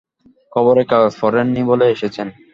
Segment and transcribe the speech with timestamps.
[0.53, 2.27] খবরের কাগজ পড়েন নি বলে এসেছেন।